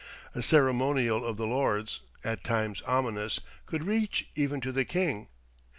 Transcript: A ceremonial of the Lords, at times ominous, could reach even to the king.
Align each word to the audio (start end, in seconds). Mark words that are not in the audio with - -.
A 0.33 0.41
ceremonial 0.41 1.23
of 1.23 1.37
the 1.37 1.45
Lords, 1.45 1.99
at 2.23 2.43
times 2.43 2.81
ominous, 2.87 3.39
could 3.67 3.83
reach 3.83 4.31
even 4.33 4.59
to 4.61 4.71
the 4.71 4.83
king. 4.83 5.27